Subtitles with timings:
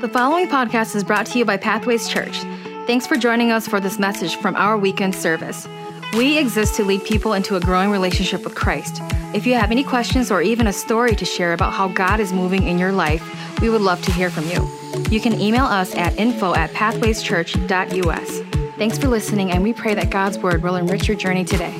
[0.00, 2.38] The following podcast is brought to you by Pathways Church.
[2.86, 5.66] Thanks for joining us for this message from our weekend service.
[6.16, 9.00] We exist to lead people into a growing relationship with Christ.
[9.34, 12.32] If you have any questions or even a story to share about how God is
[12.32, 14.68] moving in your life, we would love to hear from you.
[15.10, 18.76] You can email us at info at pathwayschurch.us.
[18.78, 21.74] Thanks for listening, and we pray that God's word will enrich your journey today.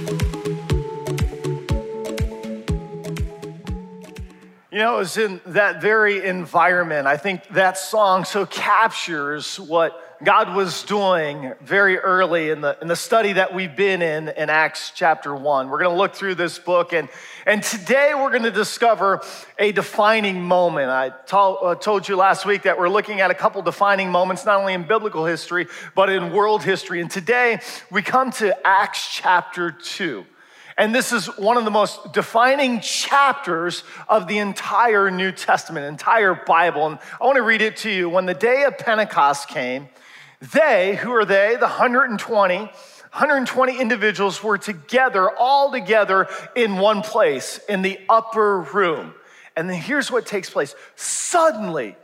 [4.79, 7.09] You know, it was in that very environment.
[7.09, 12.87] I think that song so captures what God was doing very early in the, in
[12.87, 15.69] the study that we've been in in Acts chapter 1.
[15.69, 17.09] We're going to look through this book, and,
[17.45, 19.21] and today we're going to discover
[19.59, 20.91] a defining moment.
[20.91, 24.47] I told, uh, told you last week that we're looking at a couple defining moments,
[24.47, 25.67] not only in biblical history,
[25.97, 27.01] but in world history.
[27.01, 27.59] And today
[27.91, 30.25] we come to Acts chapter 2.
[30.79, 36.35] And this is one of the most defining chapters of the entire New Testament, entire
[36.35, 36.87] Bible.
[36.87, 38.09] And I want to read it to you.
[38.09, 39.89] When the day of Pentecost came,
[40.53, 47.59] they, who are they, the 120, 120 individuals were together, all together in one place
[47.69, 49.15] in the upper room.
[49.57, 51.97] And then here's what takes place suddenly,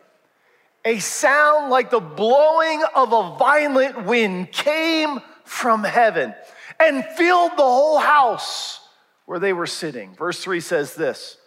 [0.84, 6.34] a sound like the blowing of a violent wind came from heaven
[6.88, 8.80] and filled the whole house
[9.26, 10.14] where they were sitting.
[10.14, 11.38] Verse 3 says this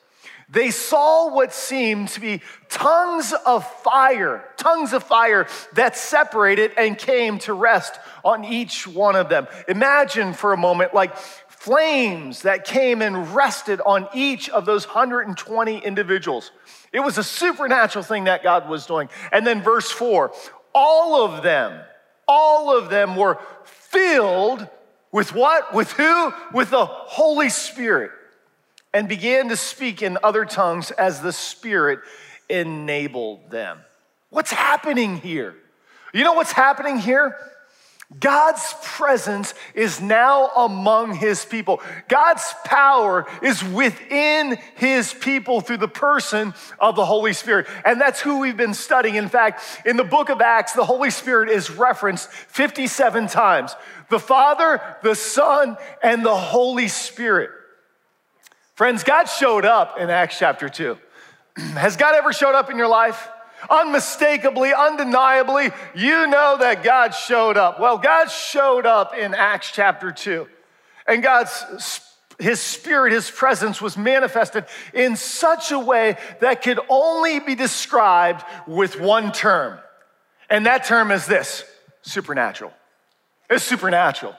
[0.49, 6.97] They saw what seemed to be tongues of fire, tongues of fire that separated and
[6.97, 9.47] came to rest on each one of them.
[9.67, 15.80] Imagine for a moment, like flames that came and rested on each of those 120
[15.80, 16.52] individuals.
[16.93, 19.09] It was a supernatural thing that God was doing.
[19.31, 20.31] And then verse 4
[20.73, 21.81] all of them,
[22.27, 24.67] all of them were filled
[25.11, 25.73] with what?
[25.73, 26.33] With who?
[26.53, 28.11] With the Holy Spirit.
[28.94, 31.99] And began to speak in other tongues as the Spirit
[32.49, 33.80] enabled them.
[34.30, 35.55] What's happening here?
[36.14, 37.38] You know what's happening here?
[38.19, 41.81] God's presence is now among his people.
[42.08, 47.67] God's power is within his people through the person of the Holy Spirit.
[47.83, 49.15] And that's who we've been studying.
[49.15, 53.76] In fact, in the book of Acts, the Holy Spirit is referenced 57 times
[54.10, 57.49] the Father, the Son, and the Holy Spirit.
[58.76, 60.98] Friends, God showed up in Acts chapter 2.
[61.58, 63.27] Has God ever showed up in your life?
[63.69, 67.79] Unmistakably, undeniably, you know that God showed up.
[67.79, 70.47] Well, God showed up in Acts chapter 2.
[71.07, 72.01] And God's
[72.39, 78.45] his spirit, his presence was manifested in such a way that could only be described
[78.67, 79.79] with one term.
[80.49, 81.63] And that term is this
[82.03, 82.71] supernatural.
[83.49, 84.35] It's supernatural.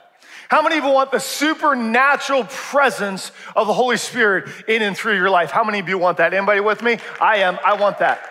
[0.47, 5.15] How many of you want the supernatural presence of the Holy Spirit in and through
[5.15, 5.51] your life?
[5.51, 6.33] How many of you want that?
[6.33, 6.97] Anybody with me?
[7.21, 7.59] I am.
[7.63, 8.27] I want that.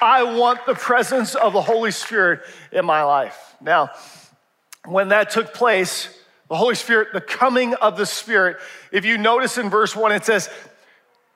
[0.00, 2.40] I want the presence of the Holy Spirit
[2.72, 3.56] in my life.
[3.60, 3.90] Now,
[4.84, 6.08] when that took place,
[6.48, 8.58] the Holy Spirit, the coming of the Spirit,
[8.92, 10.48] if you notice in verse one, it says,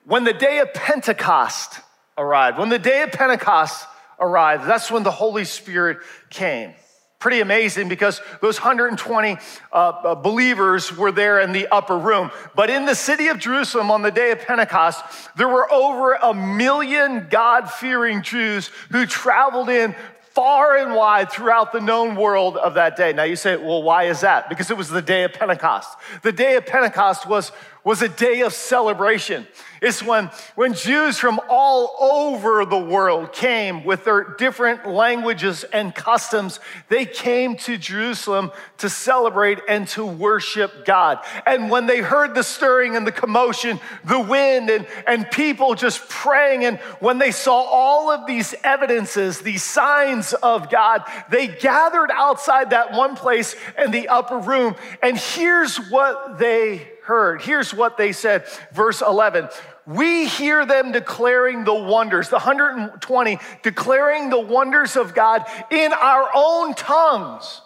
[0.05, 1.79] when the day of Pentecost
[2.17, 3.85] arrived, when the day of Pentecost
[4.19, 5.97] arrived, that's when the Holy Spirit
[6.29, 6.73] came
[7.21, 9.37] pretty amazing because those 120
[9.71, 12.31] uh, uh, believers were there in the upper room.
[12.55, 15.05] But in the city of Jerusalem on the day of Pentecost,
[15.37, 19.95] there were over a million God fearing Jews who traveled in
[20.33, 23.11] far and wide throughout the known world of that day.
[23.13, 24.49] Now you say, well, why is that?
[24.49, 25.89] Because it was the day of Pentecost.
[26.23, 27.51] The day of Pentecost was,
[27.83, 29.47] was a day of celebration.
[29.81, 35.93] It's when, when Jews from all over the world came with their different languages and
[35.95, 36.59] customs.
[36.89, 41.17] They came to Jerusalem to celebrate and to worship God.
[41.47, 46.07] And when they heard the stirring and the commotion, the wind and, and people just
[46.07, 52.11] praying, and when they saw all of these evidences, these signs of God, they gathered
[52.11, 54.75] outside that one place in the upper room.
[55.01, 57.41] And here's what they heard.
[57.41, 58.45] Here's what they said.
[58.73, 59.49] Verse 11
[59.87, 66.29] we hear them declaring the wonders, the 120 declaring the wonders of God in our
[66.33, 67.61] own tongues.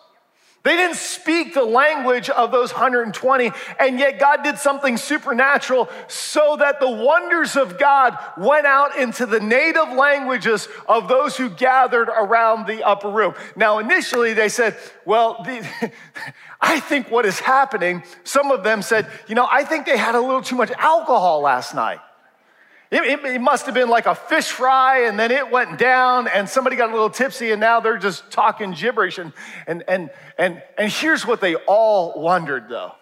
[0.66, 6.56] They didn't speak the language of those 120, and yet God did something supernatural so
[6.58, 12.10] that the wonders of God went out into the native languages of those who gathered
[12.10, 13.36] around the upper room.
[13.56, 14.76] Now, initially they said,
[15.06, 15.92] Well, the,
[16.62, 20.16] I think what is happening, some of them said, You know, I think they had
[20.16, 22.00] a little too much alcohol last night.
[22.96, 26.30] It, it, it, must have been like a fish fry, and then it went down,
[26.30, 29.18] and somebody got a little tipsy, and now they're just talking gibberish.
[29.18, 29.34] And,
[29.68, 32.94] and, and, and, and here's what they all wondered, though.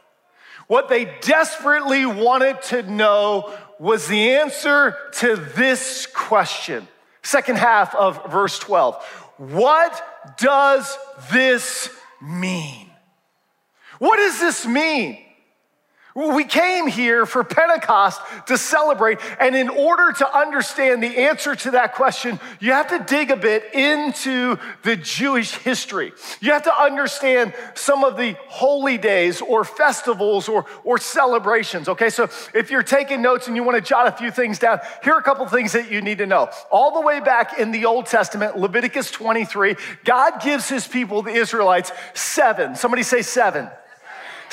[0.65, 6.87] What they desperately wanted to know was the answer to this question
[7.21, 8.95] Second half of verse 12.
[9.37, 10.97] What does
[11.31, 12.89] this mean?
[13.99, 15.23] What does this mean?
[16.15, 21.71] We came here for Pentecost to celebrate, and in order to understand the answer to
[21.71, 26.13] that question, you have to dig a bit into the Jewish history.
[26.39, 32.11] You have to understand some of the holy days or festivals or, or celebrations, okay?
[32.11, 35.13] So if you're taking notes and you want to jot a few things down, here
[35.13, 36.47] are a couple things that you need to know.
[36.71, 41.31] All the way back in the Old Testament, Leviticus 23, God gives his people, the
[41.31, 42.75] Israelites, seven.
[42.75, 43.67] Somebody say seven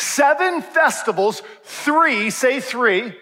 [0.00, 3.14] seven festivals, three, say three,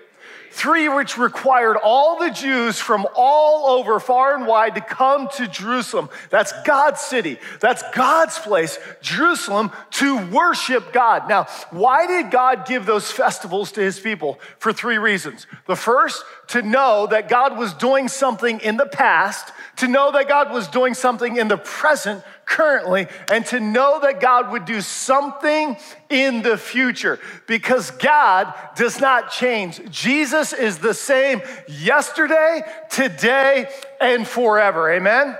[0.51, 5.47] three which required all the Jews from all over, far and wide, to come to
[5.47, 6.09] Jerusalem.
[6.31, 11.29] That's God's city, that's God's place, Jerusalem, to worship God.
[11.29, 14.41] Now, why did God give those festivals to his people?
[14.59, 15.47] For three reasons.
[15.67, 20.29] The first, to know that God was doing something in the past, to know that
[20.29, 24.81] God was doing something in the present currently and to know that God would do
[24.81, 25.77] something
[26.09, 29.81] in the future because God does not change.
[29.91, 33.69] Jesus is the same yesterday, today,
[34.01, 34.91] and forever.
[34.91, 35.37] Amen?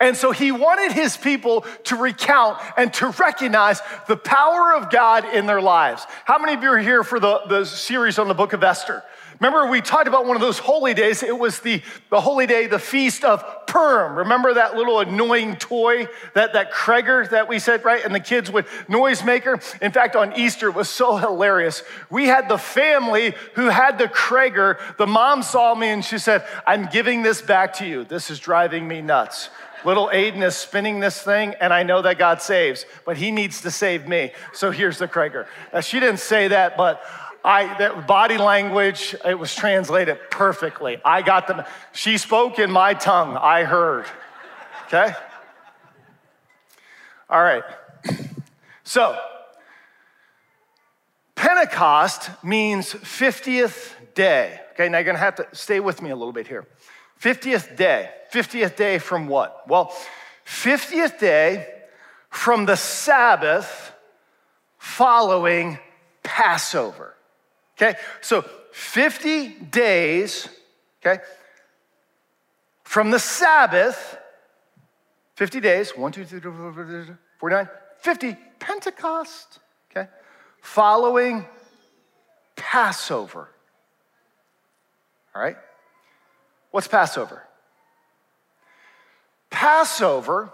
[0.00, 5.26] And so he wanted his people to recount and to recognize the power of God
[5.26, 6.06] in their lives.
[6.24, 9.04] How many of you are here for the, the series on the book of Esther?
[9.40, 11.22] Remember, we talked about one of those holy days.
[11.22, 14.18] It was the, the holy day, the feast of Purim.
[14.18, 18.04] Remember that little annoying toy, that, that gragger that we said, right?
[18.04, 19.80] And the kids would noisemaker.
[19.80, 21.82] In fact, on Easter, it was so hilarious.
[22.10, 24.78] We had the family who had the gragger.
[24.98, 28.04] The mom saw me and she said, I'm giving this back to you.
[28.04, 29.48] This is driving me nuts.
[29.86, 33.62] Little Aiden is spinning this thing, and I know that God saves, but he needs
[33.62, 34.32] to save me.
[34.52, 35.46] So here's the gragger.
[35.72, 37.02] Now, she didn't say that, but
[37.44, 40.98] I, that body language, it was translated perfectly.
[41.04, 41.62] I got them.
[41.92, 43.36] She spoke in my tongue.
[43.36, 44.06] I heard.
[44.86, 45.12] Okay?
[47.28, 47.64] All right.
[48.82, 49.16] So,
[51.36, 54.60] Pentecost means 50th day.
[54.72, 56.66] Okay, now you're gonna have to stay with me a little bit here.
[57.22, 58.10] 50th day.
[58.32, 59.68] 50th day from what?
[59.68, 59.94] Well,
[60.44, 61.68] 50th day
[62.30, 63.92] from the Sabbath
[64.76, 65.78] following
[66.24, 67.14] Passover.
[67.80, 68.42] Okay, so
[68.72, 70.48] 50 days,
[71.00, 71.22] okay,
[72.84, 74.18] from the Sabbath,
[75.36, 77.68] 50 days, 1, 2, 3, 4, 49,
[78.00, 79.60] 50, Pentecost,
[79.90, 80.10] okay,
[80.60, 81.46] following
[82.54, 83.48] Passover.
[85.34, 85.56] All right?
[86.72, 87.42] What's Passover?
[89.48, 90.52] Passover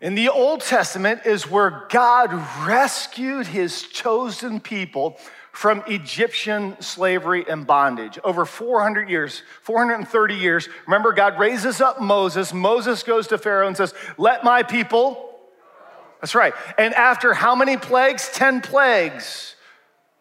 [0.00, 2.32] in the Old Testament is where God
[2.66, 5.16] rescued his chosen people
[5.52, 8.18] from Egyptian slavery and bondage.
[8.24, 10.68] Over 400 years, 430 years.
[10.86, 12.52] Remember, God raises up Moses.
[12.52, 15.28] Moses goes to Pharaoh and says, Let my people.
[16.20, 16.54] That's right.
[16.78, 18.28] And after how many plagues?
[18.32, 19.56] 10 plagues.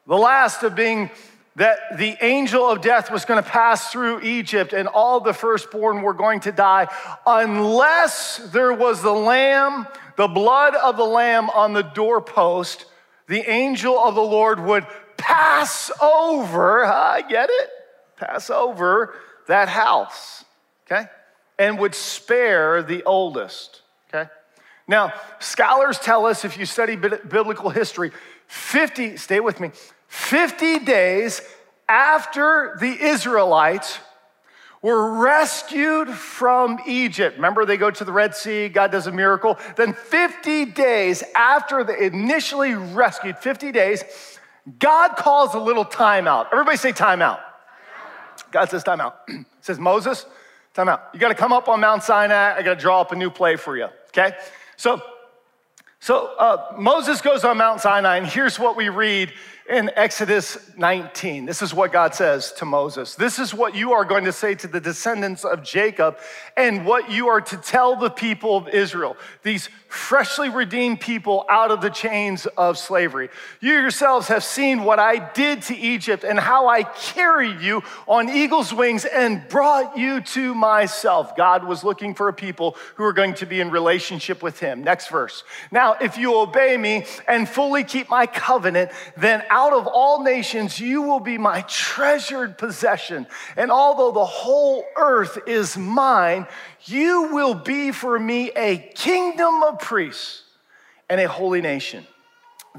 [0.05, 1.09] The last of being
[1.55, 6.01] that the angel of death was going to pass through Egypt and all the firstborn
[6.01, 6.87] were going to die
[7.27, 12.85] unless there was the lamb, the blood of the lamb on the doorpost.
[13.27, 14.85] The angel of the Lord would
[15.17, 17.69] pass over, I get it,
[18.17, 19.13] pass over
[19.47, 20.45] that house,
[20.85, 21.07] okay?
[21.59, 24.29] And would spare the oldest, okay?
[24.87, 28.11] Now, scholars tell us if you study biblical history,
[28.47, 29.71] 50, stay with me,
[30.11, 31.41] 50 days
[31.87, 33.97] after the Israelites
[34.81, 37.37] were rescued from Egypt.
[37.37, 39.57] Remember, they go to the Red Sea, God does a miracle.
[39.77, 44.03] Then, 50 days after they initially rescued, 50 days,
[44.79, 46.47] God calls a little timeout.
[46.51, 47.39] Everybody say timeout.
[48.51, 49.13] God says timeout.
[49.61, 50.25] says, Moses,
[50.75, 50.99] timeout.
[51.13, 52.57] You got to come up on Mount Sinai.
[52.57, 53.87] I got to draw up a new play for you.
[54.09, 54.35] Okay?
[54.75, 55.01] So,
[56.01, 59.31] so uh, Moses goes on Mount Sinai, and here's what we read
[59.71, 61.45] in Exodus 19.
[61.45, 63.15] This is what God says to Moses.
[63.15, 66.17] This is what you are going to say to the descendants of Jacob,
[66.57, 71.71] and what you are to tell the people of Israel, these freshly redeemed people out
[71.71, 73.29] of the chains of slavery.
[73.61, 78.29] You yourselves have seen what I did to Egypt and how I carried you on
[78.29, 81.35] eagle's wings and brought you to myself.
[81.35, 84.83] God was looking for a people who are going to be in relationship with him.
[84.83, 85.43] Next verse.
[85.71, 90.23] Now, if you obey me and fully keep my covenant, then out out of all
[90.23, 93.27] nations, you will be my treasured possession.
[93.55, 96.47] And although the whole earth is mine,
[96.85, 100.43] you will be for me a kingdom of priests
[101.09, 102.07] and a holy nation.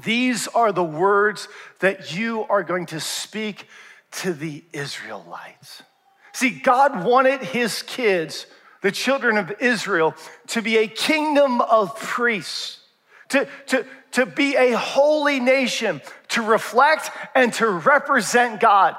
[0.03, 1.47] These are the words
[1.79, 3.67] that you are going to speak
[4.23, 5.83] to the Israelites.
[6.33, 8.45] See, God wanted his kids,
[8.81, 10.15] the children of Israel,
[10.47, 12.79] to be a kingdom of priests,
[13.29, 18.95] to, to, to be a holy nation, to reflect and to represent God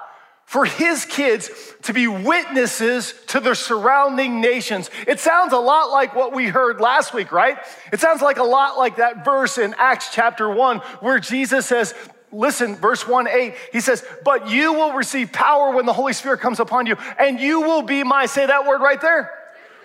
[0.46, 1.50] for his kids
[1.82, 4.90] to be witnesses to the surrounding nations.
[5.06, 7.58] It sounds a lot like what we heard last week, right?
[7.92, 11.94] It sounds like a lot like that verse in Acts chapter 1 where Jesus says,
[12.30, 16.40] Listen, verse 1 8, he says, But you will receive power when the Holy Spirit
[16.40, 19.30] comes upon you, and you will be my, say that word right there,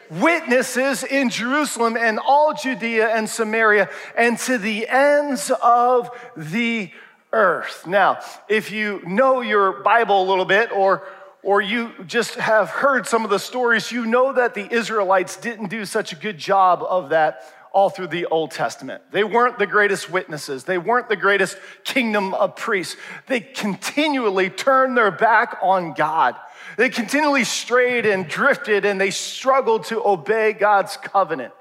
[0.10, 6.92] witnesses in Jerusalem and all Judea and Samaria and to the ends of the
[7.32, 7.86] earth.
[7.86, 11.04] Now, if you know your Bible a little bit or
[11.42, 15.70] or you just have heard some of the stories, you know that the Israelites didn't
[15.70, 19.04] do such a good job of that all through the Old Testament.
[19.12, 20.64] They weren't the greatest witnesses.
[20.64, 22.98] They weren't the greatest kingdom of priests.
[23.28, 26.36] They continually turned their back on God.
[26.80, 31.52] They continually strayed and drifted and they struggled to obey God's covenant.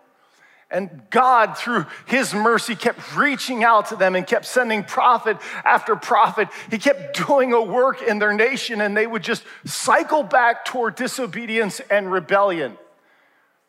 [0.71, 5.97] And God, through his mercy, kept reaching out to them and kept sending prophet after
[5.97, 6.47] prophet.
[6.71, 10.95] He kept doing a work in their nation, and they would just cycle back toward
[10.95, 12.79] disobedience and rebellion.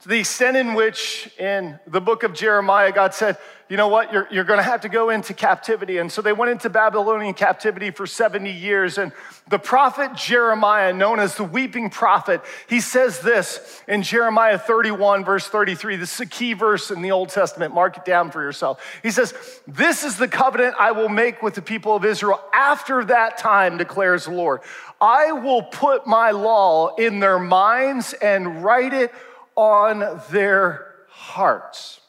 [0.04, 3.38] To the extent in which, in the book of Jeremiah, God said,
[3.68, 5.98] you know what, you're, you're going to have to go into captivity.
[5.98, 8.98] And so they went into Babylonian captivity for 70 years.
[8.98, 9.12] And
[9.50, 15.48] the prophet Jeremiah, known as the weeping prophet, he says this in Jeremiah 31, verse
[15.48, 15.98] 33.
[15.98, 17.76] This is a key verse in the Old Testament.
[17.76, 18.82] Mark it down for yourself.
[19.04, 19.34] He says,
[19.68, 23.78] This is the covenant I will make with the people of Israel after that time,
[23.78, 24.62] declares the Lord.
[25.02, 29.14] I will put my law in their minds and write it
[29.60, 32.00] on their hearts.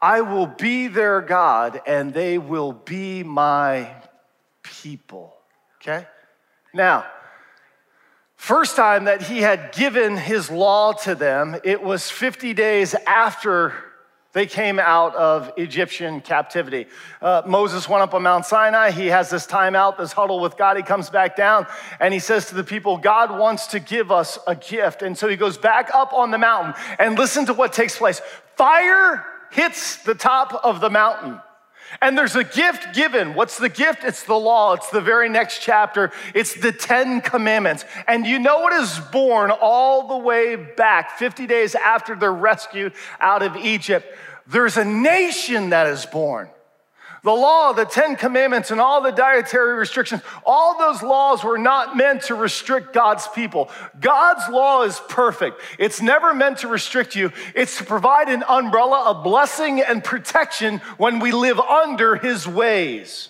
[0.00, 3.94] I will be their God and they will be my
[4.62, 5.34] people.
[5.80, 6.06] Okay?
[6.74, 7.06] Now,
[8.36, 13.72] first time that he had given his law to them, it was 50 days after
[14.32, 16.86] they came out of Egyptian captivity.
[17.20, 18.90] Uh, Moses went up on Mount Sinai.
[18.90, 20.78] He has this time out, this huddle with God.
[20.78, 21.66] He comes back down
[22.00, 25.02] and he says to the people, God wants to give us a gift.
[25.02, 28.22] And so he goes back up on the mountain and listen to what takes place.
[28.56, 31.38] Fire hits the top of the mountain.
[32.00, 33.34] And there's a gift given.
[33.34, 34.04] What's the gift?
[34.04, 34.72] It's the law.
[34.74, 36.10] It's the very next chapter.
[36.34, 37.84] It's the Ten Commandments.
[38.06, 42.92] And you know what is born all the way back, 50 days after they're rescued
[43.20, 44.06] out of Egypt?
[44.46, 46.48] There's a nation that is born.
[47.24, 51.96] The law, the Ten Commandments, and all the dietary restrictions, all those laws were not
[51.96, 53.70] meant to restrict God's people.
[54.00, 55.60] God's law is perfect.
[55.78, 60.78] It's never meant to restrict you, it's to provide an umbrella of blessing and protection
[60.96, 63.28] when we live under His ways.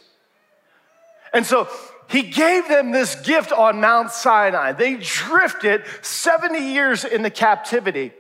[1.34, 1.68] And so,
[2.08, 4.72] he gave them this gift on Mount Sinai.
[4.72, 8.12] They drifted 70 years into captivity.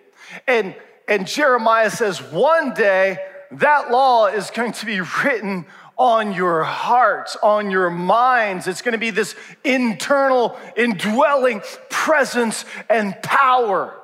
[0.46, 0.74] And,
[1.06, 3.18] and Jeremiah says, one day
[3.52, 5.66] that law is going to be written
[5.96, 8.66] on your hearts, on your minds.
[8.66, 13.94] It's going to be this internal, indwelling presence and power.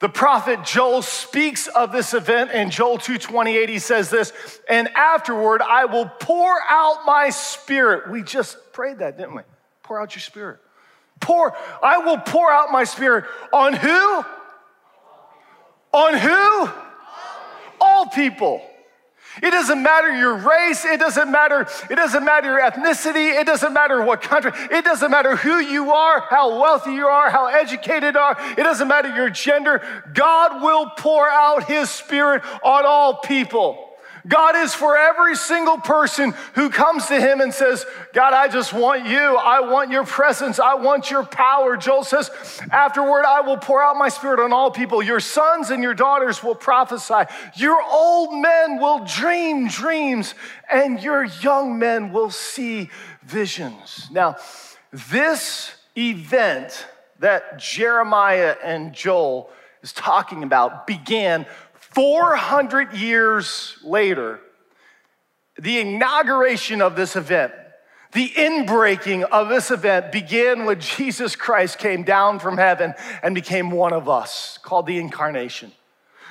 [0.00, 3.68] The prophet Joel speaks of this event in Joel 2:28.
[3.68, 4.32] He says this,
[4.68, 8.10] and afterward I will pour out my spirit.
[8.10, 9.42] We just prayed that, didn't we?
[9.82, 10.58] Pour out your spirit.
[11.20, 14.24] Pour, I will pour out my spirit on who?
[15.92, 16.70] On who?
[17.80, 18.62] All people.
[19.42, 20.84] It doesn't matter your race.
[20.84, 21.66] It doesn't matter.
[21.88, 23.40] It doesn't matter your ethnicity.
[23.40, 24.52] It doesn't matter what country.
[24.70, 28.36] It doesn't matter who you are, how wealthy you are, how educated you are.
[28.58, 29.82] It doesn't matter your gender.
[30.12, 33.89] God will pour out his spirit on all people.
[34.26, 38.72] God is for every single person who comes to him and says, God, I just
[38.72, 39.18] want you.
[39.18, 40.58] I want your presence.
[40.58, 41.76] I want your power.
[41.76, 42.30] Joel says,
[42.70, 45.02] Afterward, I will pour out my spirit on all people.
[45.02, 47.24] Your sons and your daughters will prophesy.
[47.56, 50.34] Your old men will dream dreams,
[50.70, 52.90] and your young men will see
[53.22, 54.08] visions.
[54.10, 54.36] Now,
[54.92, 56.86] this event
[57.20, 59.50] that Jeremiah and Joel
[59.82, 61.46] is talking about began
[61.90, 64.40] 400 years later,
[65.58, 67.52] the inauguration of this event,
[68.12, 73.70] the inbreaking of this event began when Jesus Christ came down from heaven and became
[73.70, 75.72] one of us, called the incarnation.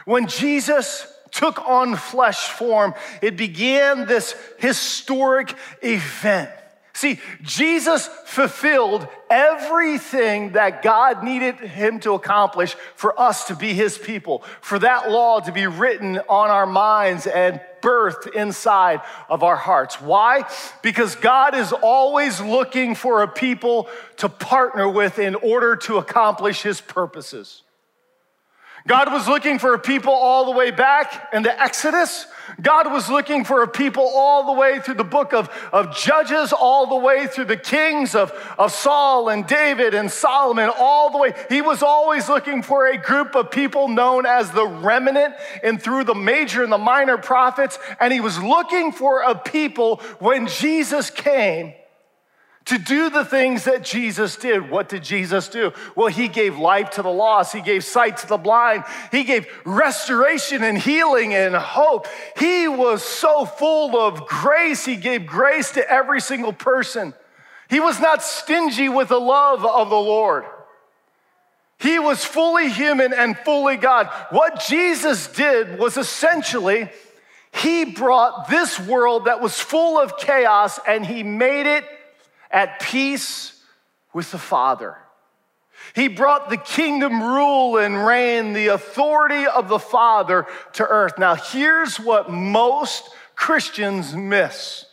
[0.06, 6.50] When Jesus took on flesh form, it began this historic event.
[6.94, 13.98] See, Jesus fulfilled everything that God needed him to accomplish for us to be his
[13.98, 19.56] people, for that law to be written on our minds and birthed inside of our
[19.56, 20.02] hearts.
[20.02, 20.44] Why?
[20.82, 26.64] Because God is always looking for a people to partner with in order to accomplish
[26.64, 27.64] his purposes.
[28.88, 32.26] God was looking for a people all the way back in the Exodus.
[32.62, 36.54] God was looking for a people all the way through the book of, of Judges,
[36.54, 41.18] all the way through the kings of, of Saul and David and Solomon, all the
[41.18, 41.34] way.
[41.50, 46.06] He was always looking for a group of people known as the remnant and through
[46.06, 47.80] the major and the minor prophets.
[48.00, 51.74] And he was looking for a people when Jesus came
[52.70, 54.70] to do the things that Jesus did.
[54.70, 55.74] What did Jesus do?
[55.96, 59.48] Well, he gave life to the lost, he gave sight to the blind, he gave
[59.66, 62.06] restoration and healing and hope.
[62.38, 67.16] He was so full of grace, he gave grace to every single person.
[67.72, 70.46] He was not stingy with the love of the Lord.
[71.80, 74.12] He was fully human and fully God.
[74.30, 76.90] What Jesus did was essentially,
[77.52, 81.84] he brought this world that was full of chaos and he made it
[82.52, 83.62] at peace
[84.14, 84.98] with the Father.
[85.96, 91.18] He brought the kingdom rule and reign, the authority of the Father to earth.
[91.18, 94.86] Now, here's what most Christians miss.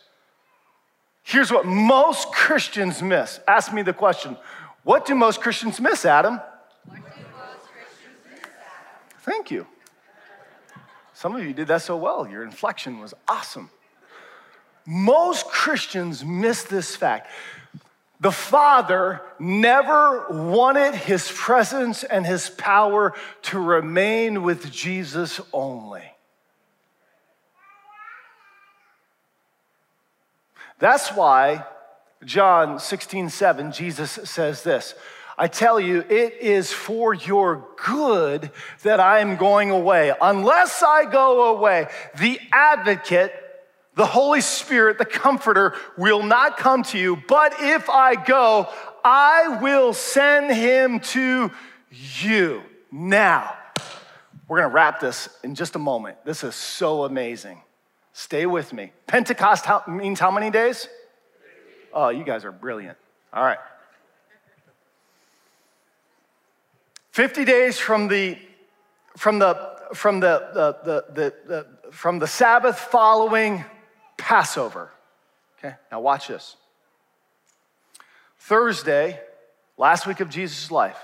[1.23, 3.39] Here's what most Christians miss.
[3.47, 4.37] Ask me the question
[4.83, 6.39] What do most Christians miss, Adam?
[6.89, 7.15] Christians
[8.31, 8.51] miss, Adam?
[9.19, 9.67] Thank you.
[11.13, 12.27] Some of you did that so well.
[12.27, 13.69] Your inflection was awesome.
[14.89, 17.29] Most Christians miss this fact.
[18.21, 23.13] The Father never wanted his presence and his power
[23.43, 26.03] to remain with Jesus only.
[30.79, 31.65] That's why
[32.23, 34.95] John 16, 7, Jesus says this
[35.37, 38.51] I tell you, it is for your good
[38.83, 40.13] that I am going away.
[40.19, 43.33] Unless I go away, the advocate
[43.97, 48.69] the Holy Spirit, the Comforter, will not come to you, but if I go,
[49.03, 51.51] I will send him to
[52.21, 52.61] you.
[52.91, 53.57] Now,
[54.47, 56.23] we're gonna wrap this in just a moment.
[56.23, 57.59] This is so amazing.
[58.13, 58.91] Stay with me.
[59.07, 60.87] Pentecost how, means how many days?
[61.91, 62.97] Oh, you guys are brilliant.
[63.33, 63.59] All right.
[67.11, 68.37] 50 days from the
[69.17, 73.65] from the from the, the, the, the, the from the Sabbath following
[74.27, 74.91] Passover.
[75.57, 76.57] Okay, now watch this.
[78.39, 79.21] Thursday,
[79.77, 80.97] last week of Jesus' life,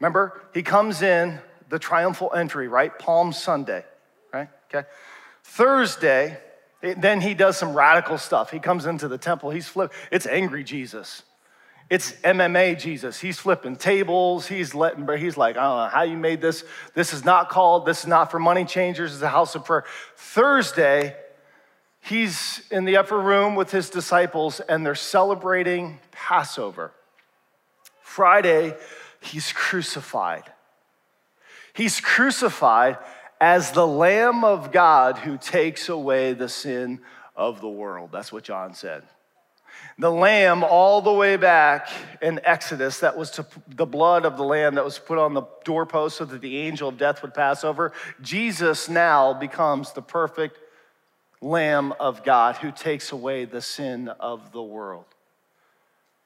[0.00, 2.98] remember, he comes in the triumphal entry, right?
[2.98, 3.84] Palm Sunday,
[4.32, 4.48] right?
[4.72, 4.88] Okay.
[5.44, 6.38] Thursday,
[6.80, 8.50] then he does some radical stuff.
[8.50, 9.92] He comes into the temple, he's flipped.
[10.10, 11.24] It's angry Jesus.
[11.90, 13.20] It's MMA Jesus.
[13.20, 14.46] He's flipping tables.
[14.46, 16.64] He's letting, but he's like, I don't know how you made this.
[16.94, 19.84] This is not called, this is not for money changers, it's a house of prayer.
[20.16, 21.14] Thursday,
[22.02, 26.92] he's in the upper room with his disciples and they're celebrating Passover.
[28.02, 28.76] Friday,
[29.20, 30.44] he's crucified.
[31.72, 32.98] He's crucified
[33.40, 37.00] as the Lamb of God who takes away the sin
[37.34, 38.10] of the world.
[38.12, 39.02] That's what John said.
[39.98, 41.88] The lamb, all the way back
[42.20, 45.42] in Exodus, that was to, the blood of the lamb that was put on the
[45.64, 47.92] doorpost so that the angel of death would pass over.
[48.20, 50.58] Jesus now becomes the perfect
[51.42, 55.04] Lamb of God who takes away the sin of the world.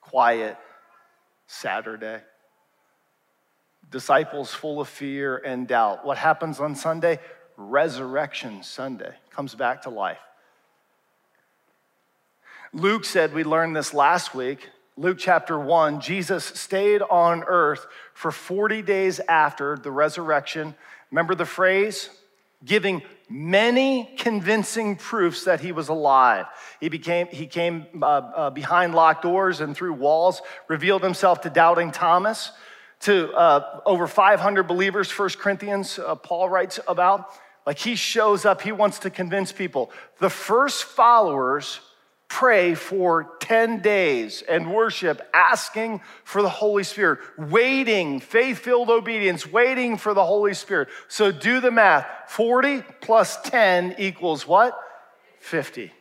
[0.00, 0.56] Quiet
[1.46, 2.20] Saturday.
[3.90, 6.04] Disciples full of fear and doubt.
[6.04, 7.18] What happens on Sunday?
[7.56, 10.18] Resurrection Sunday comes back to life.
[12.72, 14.68] Luke said, we learned this last week.
[14.98, 20.74] Luke chapter 1, Jesus stayed on earth for 40 days after the resurrection.
[21.10, 22.10] Remember the phrase?
[22.64, 26.46] Giving many convincing proofs that he was alive.
[26.80, 31.50] He, became, he came uh, uh, behind locked doors and through walls, revealed himself to
[31.50, 32.52] doubting Thomas,
[33.00, 37.30] to uh, over 500 believers, First Corinthians, uh, Paul writes about.
[37.66, 39.90] Like he shows up, he wants to convince people.
[40.20, 41.80] The first followers
[42.28, 49.46] pray for 10 days and worship, asking for the Holy Spirit, waiting, faith filled obedience,
[49.46, 50.88] waiting for the Holy Spirit.
[51.08, 54.78] So do the math 40 plus 10 equals what?
[55.38, 55.92] 50.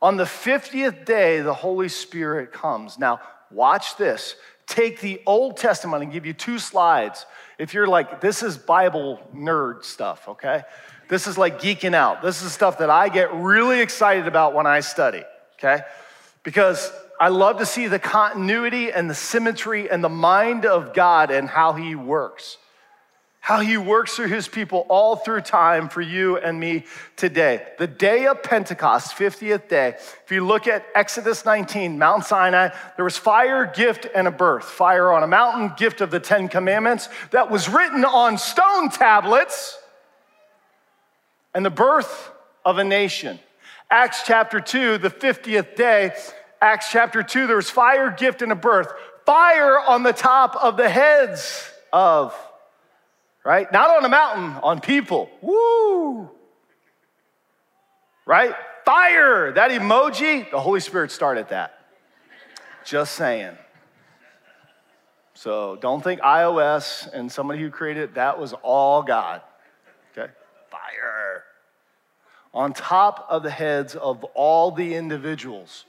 [0.00, 2.98] On the 50th day, the Holy Spirit comes.
[2.98, 4.34] Now, watch this.
[4.66, 7.26] Take the Old Testament and give you two slides.
[7.58, 10.62] If you're like, this is Bible nerd stuff, okay?
[11.08, 12.22] This is like geeking out.
[12.22, 15.22] This is stuff that I get really excited about when I study
[15.62, 15.84] okay?
[16.42, 21.30] Because I love to see the continuity and the symmetry and the mind of God
[21.30, 22.58] and how He works.
[23.38, 26.84] How He works through His people all through time for you and me
[27.16, 27.64] today.
[27.78, 29.94] The day of Pentecost, 50th day,
[30.24, 34.64] if you look at Exodus 19, Mount Sinai, there was fire, gift, and a birth.
[34.64, 39.78] Fire on a mountain, gift of the Ten Commandments that was written on stone tablets,
[41.54, 42.30] and the birth
[42.64, 43.38] of a nation.
[43.92, 46.14] Acts chapter 2, the 50th day,
[46.62, 48.90] Acts chapter 2, there was fire, gift, and a birth.
[49.26, 52.34] Fire on the top of the heads of,
[53.44, 53.70] right?
[53.70, 55.28] Not on a mountain, on people.
[55.42, 56.30] Woo!
[58.24, 58.54] Right?
[58.86, 61.74] Fire, that emoji, the Holy Spirit started that.
[62.86, 63.58] Just saying.
[65.34, 69.42] So don't think iOS and somebody who created it, that was all God.
[70.16, 70.32] Okay?
[70.70, 71.11] Fire
[72.54, 75.84] on top of the heads of all the individuals.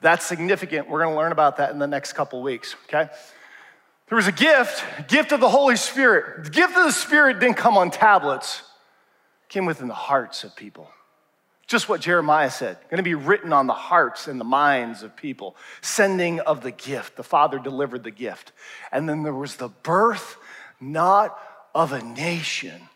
[0.00, 0.88] That's significant.
[0.88, 3.10] We're going to learn about that in the next couple weeks, okay?
[4.08, 6.44] There was a gift, gift of the Holy Spirit.
[6.44, 8.62] The gift of the Spirit didn't come on tablets,
[9.44, 10.90] it came within the hearts of people.
[11.66, 15.16] Just what Jeremiah said, going to be written on the hearts and the minds of
[15.16, 15.56] people.
[15.80, 17.16] Sending of the gift.
[17.16, 18.52] The Father delivered the gift.
[18.92, 20.36] And then there was the birth,
[20.80, 21.36] not
[21.74, 22.88] of a nation,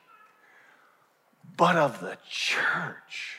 [1.61, 3.37] but of the church.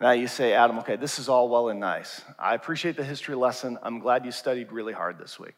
[0.00, 2.20] Now you say, Adam, okay, this is all well and nice.
[2.36, 3.78] I appreciate the history lesson.
[3.80, 5.54] I'm glad you studied really hard this week.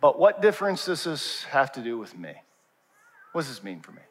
[0.00, 2.32] but what difference does this have to do with me?
[3.32, 4.02] What does this mean for me?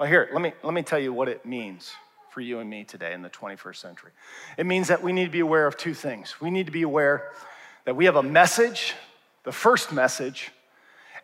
[0.00, 1.92] Well, here, let me, let me tell you what it means
[2.30, 4.12] for you and me today in the 21st century.
[4.56, 6.40] It means that we need to be aware of two things.
[6.40, 7.32] We need to be aware
[7.84, 8.94] that we have a message,
[9.44, 10.52] the first message,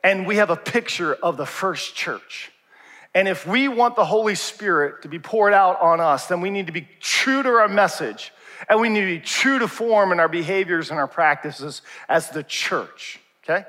[0.05, 2.51] and we have a picture of the first church.
[3.14, 6.51] And if we want the Holy Spirit to be poured out on us, then we
[6.51, 8.33] need to be true to our message
[8.68, 12.31] and we need to be true to form in our behaviors and our practices as
[12.31, 13.66] the church, okay?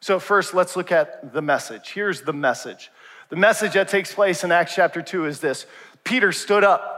[0.00, 1.90] So, first, let's look at the message.
[1.90, 2.90] Here's the message.
[3.30, 5.66] The message that takes place in Acts chapter 2 is this
[6.04, 6.97] Peter stood up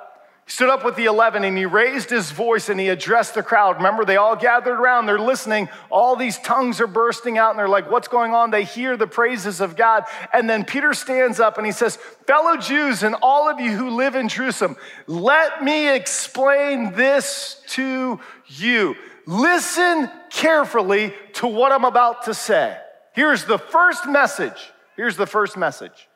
[0.50, 3.76] stood up with the 11 and he raised his voice and he addressed the crowd.
[3.76, 5.68] Remember, they all gathered around, they're listening.
[5.90, 8.50] All these tongues are bursting out and they're like, What's going on?
[8.50, 10.04] They hear the praises of God.
[10.34, 13.90] And then Peter stands up and he says, Fellow Jews and all of you who
[13.90, 18.96] live in Jerusalem, let me explain this to you.
[19.26, 22.76] Listen carefully to what I'm about to say.
[23.12, 24.72] Here's the first message.
[24.96, 26.08] Here's the first message.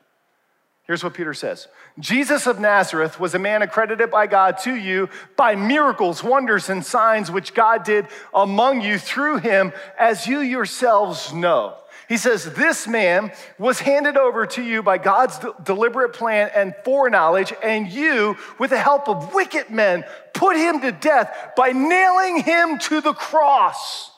[0.86, 5.08] Here's what Peter says Jesus of Nazareth was a man accredited by God to you
[5.36, 11.32] by miracles, wonders, and signs which God did among you through him, as you yourselves
[11.32, 11.76] know.
[12.08, 17.52] He says, This man was handed over to you by God's deliberate plan and foreknowledge,
[17.62, 22.78] and you, with the help of wicked men, put him to death by nailing him
[22.80, 24.10] to the cross.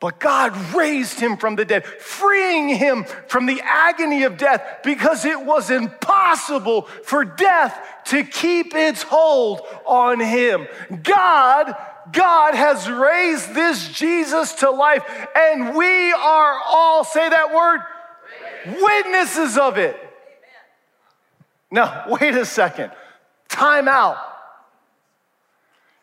[0.00, 5.26] But God raised him from the dead, freeing him from the agony of death because
[5.26, 10.66] it was impossible for death to keep its hold on him.
[11.02, 11.76] God,
[12.12, 15.04] God has raised this Jesus to life,
[15.36, 17.80] and we are all, say that word,
[18.82, 19.98] witnesses of it.
[21.70, 22.90] Now, wait a second.
[23.50, 24.16] Time out.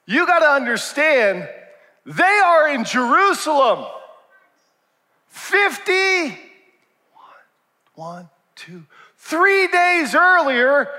[0.05, 1.49] You got to understand
[2.07, 3.85] they are in Jerusalem.
[5.27, 6.39] 50,
[7.95, 8.85] one, two,
[9.17, 10.89] three days earlier,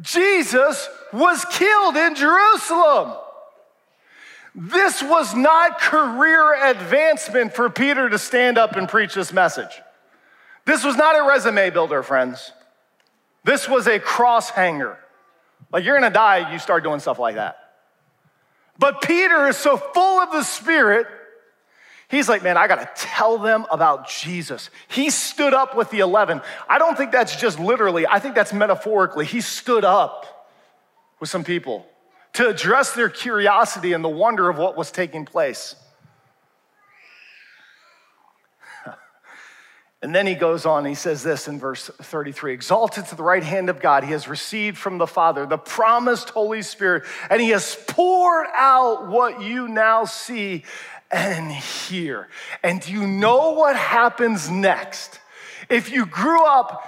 [0.00, 3.12] Jesus was killed in Jerusalem.
[4.54, 9.82] This was not career advancement for Peter to stand up and preach this message.
[10.64, 12.52] This was not a resume builder, friends.
[13.44, 14.96] This was a cross hanger.
[15.70, 17.58] Like you're gonna die, you start doing stuff like that.
[18.78, 21.06] But Peter is so full of the Spirit,
[22.08, 24.70] he's like, man, I gotta tell them about Jesus.
[24.88, 26.40] He stood up with the 11.
[26.68, 29.26] I don't think that's just literally, I think that's metaphorically.
[29.26, 30.48] He stood up
[31.20, 31.86] with some people
[32.34, 35.76] to address their curiosity and the wonder of what was taking place.
[40.04, 43.42] And then he goes on, he says this in verse 33 Exalted to the right
[43.42, 47.48] hand of God, he has received from the Father the promised Holy Spirit, and he
[47.48, 50.64] has poured out what you now see
[51.10, 52.28] and hear.
[52.62, 55.20] And do you know what happens next?
[55.70, 56.84] If you grew up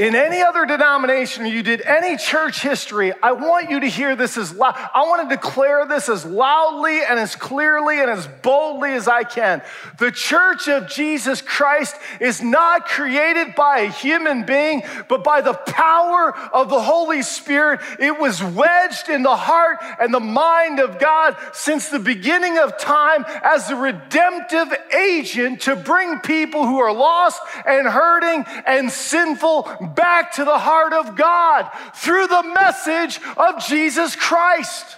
[0.00, 4.38] in any other denomination you did any church history, I want you to hear this
[4.38, 4.74] as loud.
[4.94, 9.24] I want to declare this as loudly and as clearly and as boldly as I
[9.24, 9.60] can.
[9.98, 15.52] The church of Jesus Christ is not created by a human being, but by the
[15.52, 17.80] power of the Holy Spirit.
[17.98, 22.78] It was wedged in the heart and the mind of God since the beginning of
[22.78, 29.89] time as a redemptive agent to bring people who are lost and hurting and sinful
[29.94, 34.96] back to the heart of God through the message of Jesus Christ.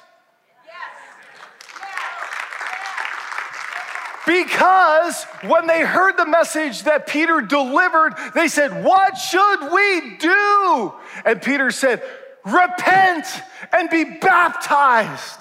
[4.27, 10.93] Because when they heard the message that Peter delivered, they said, What should we do?
[11.25, 12.03] And Peter said,
[12.45, 13.27] Repent
[13.73, 15.41] and be baptized.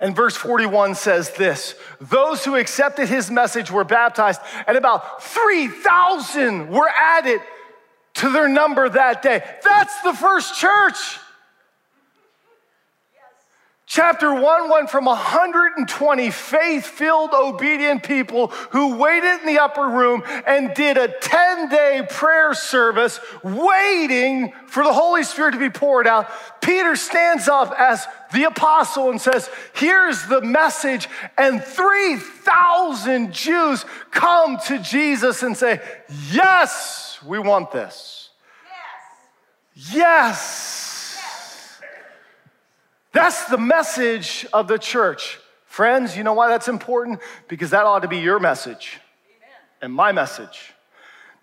[0.00, 6.68] And verse 41 says this Those who accepted his message were baptized, and about 3,000
[6.68, 7.40] were added
[8.18, 9.42] to their number that day.
[9.64, 11.18] That's the first church.
[13.90, 20.22] Chapter 1 went from 120 faith filled, obedient people who waited in the upper room
[20.46, 26.06] and did a 10 day prayer service waiting for the Holy Spirit to be poured
[26.06, 26.28] out.
[26.60, 31.08] Peter stands up as the apostle and says, Here's the message.
[31.38, 35.80] And 3,000 Jews come to Jesus and say,
[36.30, 38.30] Yes, we want this.
[39.74, 39.94] Yes.
[39.94, 41.80] yes.
[43.12, 45.38] That's the message of the church.
[45.66, 47.20] Friends, you know why that's important?
[47.46, 49.00] Because that ought to be your message
[49.38, 49.56] Amen.
[49.82, 50.72] and my message.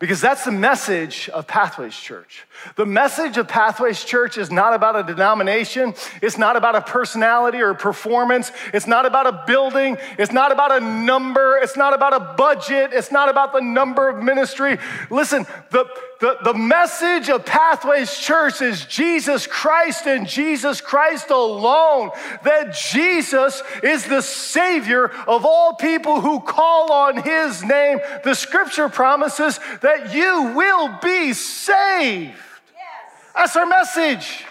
[0.05, 2.45] Because that's the message of Pathways Church.
[2.75, 5.95] The message of Pathways Church is not about a denomination.
[6.21, 8.51] It's not about a personality or a performance.
[8.71, 9.97] It's not about a building.
[10.19, 11.57] It's not about a number.
[11.59, 12.91] It's not about a budget.
[12.93, 14.77] It's not about the number of ministry.
[15.09, 15.87] Listen, the,
[16.19, 22.11] the, the message of Pathways Church is Jesus Christ and Jesus Christ alone.
[22.43, 27.99] That Jesus is the Savior of all people who call on His name.
[28.23, 32.33] The scripture promises that you will be saved.
[33.35, 34.45] That's our message.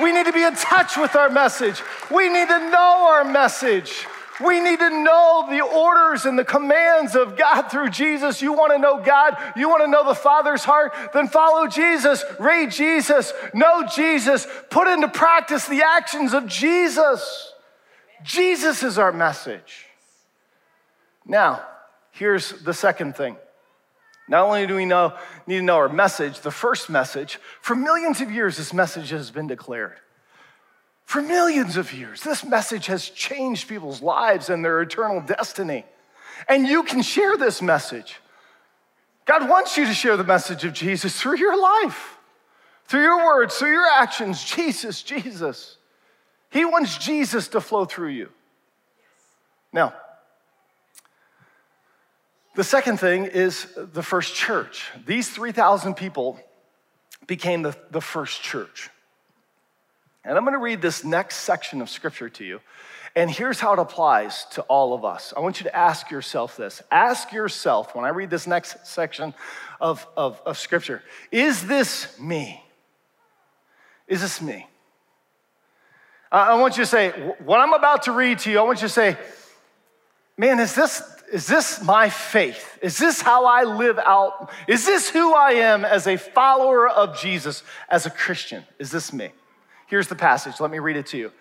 [0.00, 1.82] We need to be in touch with our message.
[2.10, 4.06] We need to know our message.
[4.40, 8.40] We need to know the orders and the commands of God through Jesus.
[8.40, 12.24] You want to know God, you want to know the Father's heart, then follow Jesus,
[12.40, 17.52] read Jesus, know Jesus, put into practice the actions of Jesus.
[18.24, 19.86] Jesus is our message.
[21.26, 21.62] Now,
[22.12, 23.36] here's the second thing.
[24.28, 25.16] Not only do we know,
[25.46, 29.30] need to know our message, the first message, for millions of years, this message has
[29.30, 29.98] been declared.
[31.12, 35.84] For millions of years, this message has changed people's lives and their eternal destiny.
[36.48, 38.18] And you can share this message.
[39.26, 42.16] God wants you to share the message of Jesus through your life,
[42.86, 44.42] through your words, through your actions.
[44.42, 45.76] Jesus, Jesus.
[46.48, 48.30] He wants Jesus to flow through you.
[49.70, 49.92] Now,
[52.54, 54.90] the second thing is the first church.
[55.04, 56.40] These 3,000 people
[57.26, 58.88] became the, the first church.
[60.24, 62.60] And I'm going to read this next section of scripture to you.
[63.14, 65.34] And here's how it applies to all of us.
[65.36, 66.82] I want you to ask yourself this.
[66.90, 69.34] Ask yourself, when I read this next section
[69.80, 72.62] of, of, of scripture, is this me?
[74.08, 74.66] Is this me?
[76.30, 77.10] I want you to say,
[77.44, 79.18] what I'm about to read to you, I want you to say,
[80.38, 82.78] man, is this is this my faith?
[82.82, 84.50] Is this how I live out?
[84.68, 88.64] Is this who I am as a follower of Jesus, as a Christian?
[88.78, 89.30] Is this me?
[89.92, 90.58] Here's the passage.
[90.58, 91.32] Let me read it to you.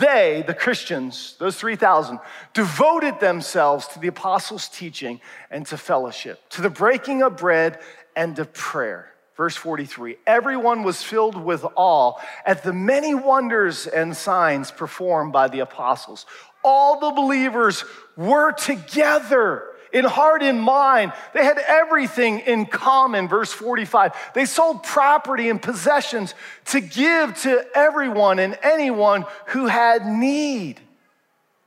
[0.00, 2.18] They, the Christians, those 3,000,
[2.54, 7.80] devoted themselves to the apostles' teaching and to fellowship, to the breaking of bread
[8.16, 9.12] and to prayer.
[9.36, 12.14] Verse 43 Everyone was filled with awe
[12.46, 16.24] at the many wonders and signs performed by the apostles.
[16.64, 17.84] All the believers
[18.16, 21.12] were together in heart and mind.
[21.34, 23.28] They had everything in common.
[23.28, 24.12] Verse 45.
[24.34, 26.34] They sold property and possessions
[26.66, 30.80] to give to everyone and anyone who had need.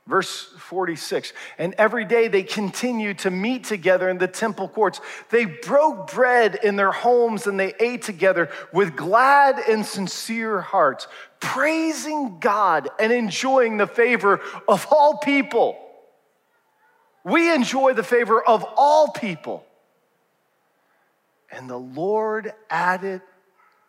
[0.08, 5.00] Verse 46, and every day they continued to meet together in the temple courts.
[5.30, 11.06] They broke bread in their homes and they ate together with glad and sincere hearts,
[11.38, 15.78] praising God and enjoying the favor of all people.
[17.24, 19.64] We enjoy the favor of all people.
[21.50, 23.20] And the Lord added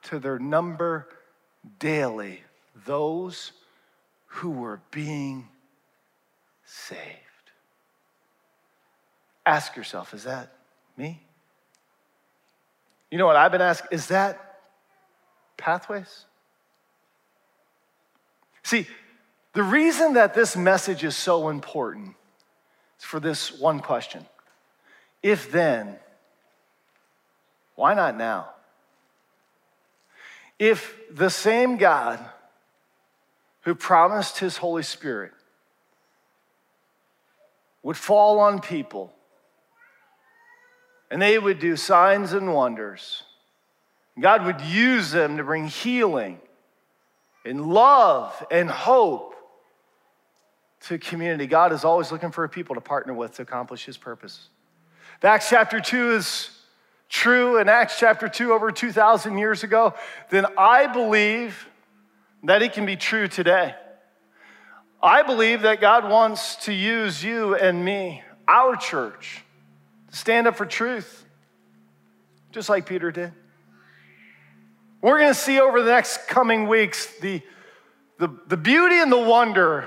[0.03, 1.07] to their number
[1.79, 2.43] daily
[2.85, 3.53] those
[4.25, 5.47] who were being
[6.65, 6.99] saved.
[9.45, 10.53] Ask yourself, is that
[10.97, 11.21] me?
[13.09, 13.89] You know what I've been asking?
[13.91, 14.59] Is that
[15.57, 16.25] Pathways?
[18.63, 18.87] See,
[19.53, 22.15] the reason that this message is so important
[23.03, 24.25] for this one question.
[25.21, 25.97] If then,
[27.75, 28.49] why not now?
[30.57, 32.19] If the same God
[33.61, 35.31] who promised his Holy Spirit
[37.81, 39.13] would fall on people
[41.11, 43.23] and they would do signs and wonders,
[44.19, 46.39] God would use them to bring healing
[47.45, 49.32] and love and hope
[50.87, 51.47] to community.
[51.47, 54.49] God is always looking for a people to partner with to accomplish his purpose.
[55.21, 56.49] Acts chapter 2 is
[57.07, 59.93] true in Acts chapter 2 over 2,000 years ago,
[60.29, 61.67] then I believe
[62.43, 63.75] that it can be true today.
[65.01, 69.43] I believe that God wants to use you and me, our church,
[70.09, 71.25] to stand up for truth,
[72.51, 73.31] just like Peter did.
[75.01, 77.41] We're going to see over the next coming weeks the,
[78.17, 79.85] the, the beauty and the wonder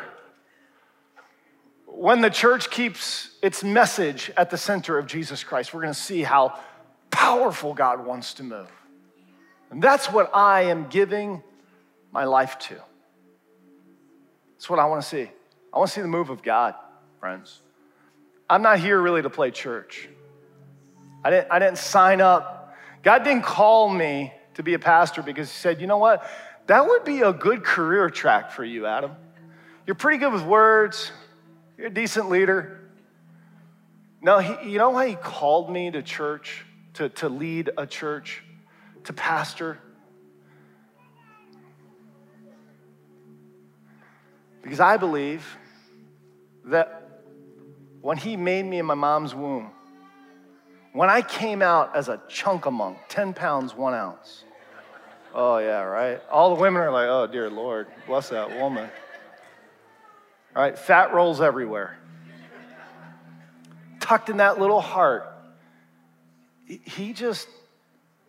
[1.96, 5.72] when the church keeps its message at the center of Jesus Christ.
[5.72, 6.58] We're going to see how
[7.10, 8.70] powerful God wants to move.
[9.70, 11.42] And that's what I am giving
[12.12, 12.74] my life to.
[14.54, 15.30] That's what I want to see.
[15.72, 16.74] I want to see the move of God,
[17.18, 17.62] friends.
[18.48, 20.06] I'm not here really to play church.
[21.24, 22.76] I didn't, I didn't sign up.
[23.02, 26.28] God didn't call me to be a pastor because He said, you know what?
[26.66, 29.12] That would be a good career track for you, Adam.
[29.86, 31.10] You're pretty good with words,
[31.76, 32.80] you're a decent leader.
[34.20, 38.42] No, he, you know why He called me to church, to, to lead a church,
[39.04, 39.78] to pastor?
[44.62, 45.46] Because I believe
[46.64, 47.22] that
[48.00, 49.70] when He made me in my mom's womb,
[50.92, 54.44] when I came out as a chunk of monk, 10 pounds, one ounce.
[55.34, 56.22] Oh, yeah, right?
[56.30, 58.88] All the women are like, oh, dear Lord, bless that woman.
[60.56, 61.98] All right, fat rolls everywhere.
[64.00, 65.30] Tucked in that little heart.
[66.64, 67.46] He just,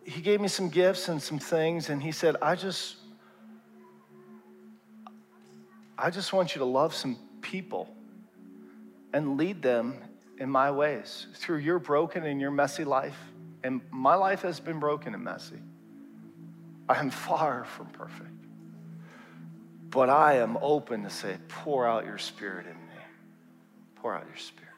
[0.04, 2.96] he gave me some gifts and some things, and he said, I just
[5.98, 7.88] I just want you to love some people
[9.12, 9.96] and lead them
[10.38, 13.18] in my ways through your broken and your messy life.
[13.64, 15.58] And my life has been broken and messy.
[16.88, 18.37] I am far from perfect.
[19.90, 23.02] But I am open to say, pour out your spirit in me.
[23.96, 24.68] Pour out your spirit.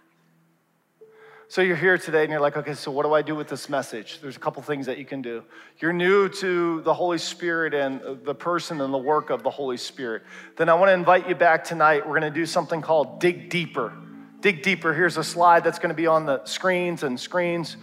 [1.51, 3.69] So you're here today and you're like, okay, so what do I do with this
[3.69, 4.21] message?
[4.21, 5.43] There's a couple things that you can do.
[5.81, 9.77] You're new to the Holy Spirit and the person and the work of the Holy
[9.77, 10.23] Spirit.
[10.57, 12.07] Then I want to invite you back tonight.
[12.07, 13.93] We're going to do something called Dig Deeper.
[14.41, 14.95] Dig Deeper.
[14.95, 17.77] Here's a slide that's going to be on the screens and screens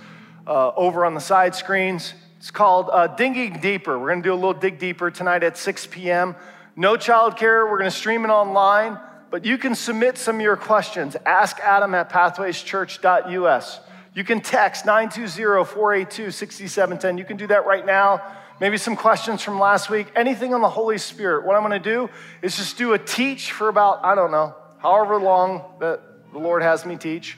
[0.47, 2.13] uh, over on the side screens.
[2.37, 3.99] It's called uh, Digging Deeper.
[3.99, 6.37] We're going to do a little Dig Deeper tonight at 6 p.m.
[6.77, 7.69] No childcare.
[7.69, 8.97] We're going to stream it online
[9.29, 11.17] but you can submit some of your questions.
[11.25, 13.81] Ask Adam at pathwayschurch.us.
[14.13, 17.17] You can text 920-482-6710.
[17.17, 18.21] You can do that right now.
[18.59, 20.07] Maybe some questions from last week.
[20.15, 21.45] Anything on the Holy Spirit.
[21.45, 22.09] What I'm going to do
[22.41, 26.63] is just do a teach for about, I don't know, however long that the Lord
[26.63, 27.37] has me teach.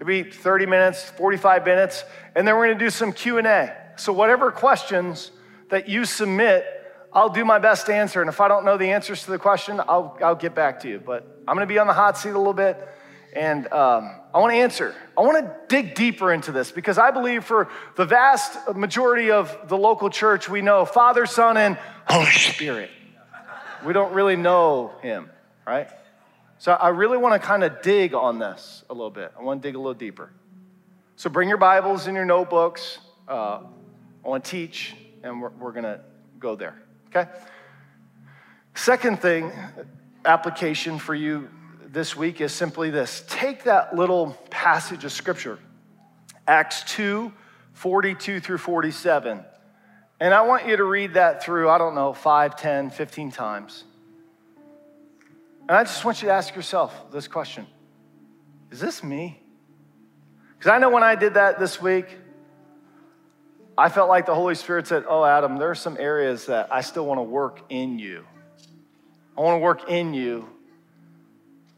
[0.00, 3.76] Maybe 30 minutes, 45 minutes, and then we're going to do some Q&A.
[3.96, 5.30] So whatever questions
[5.68, 6.66] that you submit,
[7.14, 8.20] I'll do my best to answer.
[8.20, 10.88] And if I don't know the answers to the question, I'll, I'll get back to
[10.88, 10.98] you.
[10.98, 12.76] But I'm going to be on the hot seat a little bit.
[13.32, 14.94] And um, I want to answer.
[15.16, 19.56] I want to dig deeper into this because I believe for the vast majority of
[19.68, 22.90] the local church, we know Father, Son, and Holy Spirit.
[23.84, 25.30] We don't really know Him,
[25.66, 25.88] right?
[26.58, 29.32] So I really want to kind of dig on this a little bit.
[29.38, 30.30] I want to dig a little deeper.
[31.16, 32.98] So bring your Bibles and your notebooks.
[33.28, 33.60] Uh,
[34.24, 36.00] I want to teach, and we're, we're going to
[36.38, 36.83] go there.
[37.14, 37.30] Okay?
[38.74, 39.52] Second thing,
[40.24, 41.48] application for you
[41.86, 45.58] this week is simply this take that little passage of scripture,
[46.48, 47.32] Acts 2
[47.74, 49.44] 42 through 47,
[50.20, 53.84] and I want you to read that through, I don't know, 5, 10, 15 times.
[55.68, 57.66] And I just want you to ask yourself this question
[58.72, 59.40] Is this me?
[60.58, 62.06] Because I know when I did that this week,
[63.76, 66.80] I felt like the Holy Spirit said, Oh, Adam, there are some areas that I
[66.80, 68.24] still want to work in you.
[69.36, 70.48] I want to work in you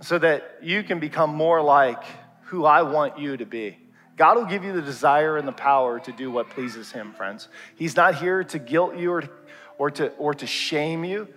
[0.00, 2.02] so that you can become more like
[2.44, 3.78] who I want you to be.
[4.16, 7.48] God will give you the desire and the power to do what pleases Him, friends.
[7.76, 9.30] He's not here to guilt you or to,
[9.78, 11.28] or to, or to shame you.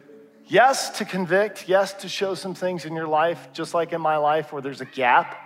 [0.48, 1.70] Yes, to convict.
[1.70, 4.82] Yes, to show some things in your life, just like in my life where there's
[4.82, 5.38] a gap.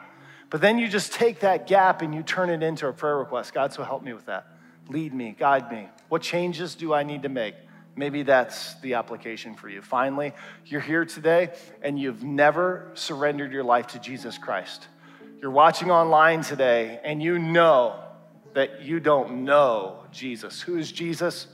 [0.49, 3.53] But then you just take that gap and you turn it into a prayer request.
[3.53, 4.45] God, so help me with that.
[4.89, 5.89] Lead me, guide me.
[6.09, 7.55] What changes do I need to make
[7.95, 9.81] Maybe that's the application for you.
[9.81, 10.33] Finally,
[10.65, 14.87] you're here today and you've never surrendered your life to Jesus Christ.
[15.41, 17.99] You're watching online today and you know
[18.53, 20.61] that you don't know Jesus.
[20.61, 21.47] Who is Jesus?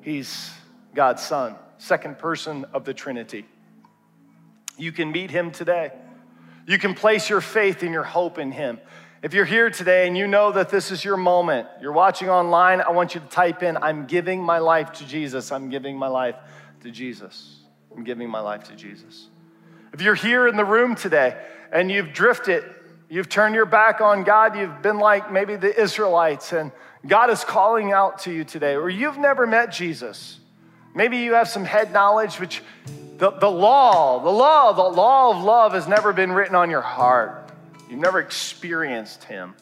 [0.00, 0.50] He's
[0.94, 3.46] God's Son, second person of the Trinity.
[4.76, 5.92] You can meet him today.
[6.66, 8.80] You can place your faith and your hope in him.
[9.24, 12.82] If you're here today and you know that this is your moment, you're watching online,
[12.82, 15.50] I want you to type in, I'm giving my life to Jesus.
[15.50, 16.34] I'm giving my life
[16.82, 17.60] to Jesus.
[17.96, 19.28] I'm giving my life to Jesus.
[19.94, 22.64] If you're here in the room today and you've drifted,
[23.08, 26.70] you've turned your back on God, you've been like maybe the Israelites, and
[27.06, 30.38] God is calling out to you today, or you've never met Jesus.
[30.94, 32.62] Maybe you have some head knowledge, which
[33.16, 36.82] the, the law, the law, the law of love has never been written on your
[36.82, 37.43] heart.
[37.88, 39.54] You've never experienced Him,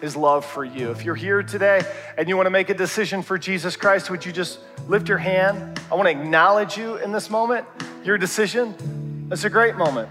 [0.00, 0.90] His love for you.
[0.90, 1.82] If you're here today
[2.18, 5.18] and you want to make a decision for Jesus Christ, would you just lift your
[5.18, 5.80] hand?
[5.90, 7.66] I want to acknowledge you in this moment,
[8.02, 9.28] your decision.
[9.30, 10.08] It's a great moment.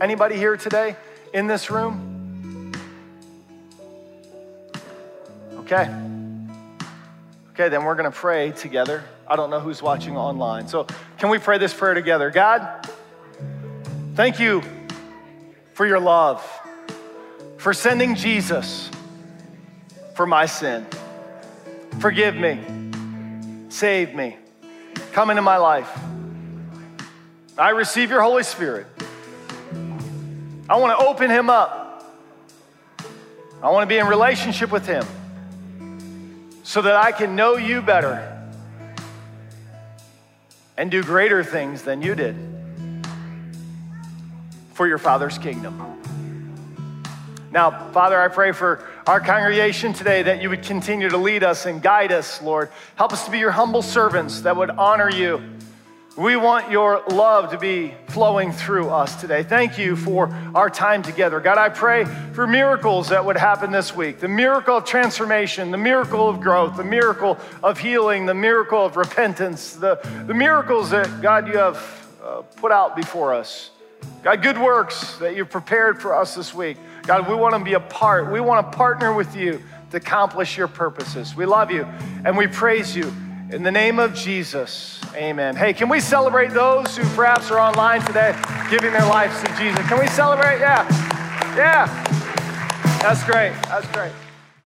[0.00, 0.96] Anybody here today
[1.32, 2.72] in this room?
[5.54, 5.90] Okay.
[7.52, 9.02] Okay, then we're going to pray together.
[9.26, 10.68] I don't know who's watching online.
[10.68, 10.86] So,
[11.18, 12.30] can we pray this prayer together?
[12.30, 12.88] God,
[14.14, 14.62] thank you
[15.76, 16.42] for your love,
[17.58, 18.90] for sending Jesus
[20.14, 20.86] for my sin.
[21.98, 22.58] Forgive me,
[23.68, 24.38] save me,
[25.12, 25.94] come into my life.
[27.58, 28.86] I receive your Holy Spirit.
[30.66, 32.10] I want to open him up.
[33.62, 35.04] I want to be in relationship with him
[36.62, 38.48] so that I can know you better
[40.78, 42.55] and do greater things than you did
[44.76, 46.02] for your Father's kingdom.
[47.50, 51.64] Now, Father, I pray for our congregation today that you would continue to lead us
[51.64, 52.68] and guide us, Lord.
[52.96, 55.42] Help us to be your humble servants that would honor you.
[56.18, 59.42] We want your love to be flowing through us today.
[59.42, 61.40] Thank you for our time together.
[61.40, 62.04] God, I pray
[62.34, 66.76] for miracles that would happen this week the miracle of transformation, the miracle of growth,
[66.76, 72.08] the miracle of healing, the miracle of repentance, the, the miracles that, God, you have
[72.22, 73.70] uh, put out before us.
[74.22, 76.78] God, good works that you've prepared for us this week.
[77.02, 78.30] God, we want to be a part.
[78.30, 81.36] We want to partner with you to accomplish your purposes.
[81.36, 81.84] We love you
[82.24, 83.12] and we praise you.
[83.52, 85.54] In the name of Jesus, amen.
[85.54, 88.36] Hey, can we celebrate those who perhaps are online today
[88.68, 89.86] giving their lives to Jesus?
[89.86, 90.58] Can we celebrate?
[90.58, 90.84] Yeah.
[91.56, 91.86] Yeah.
[93.00, 93.52] That's great.
[93.68, 94.10] That's great.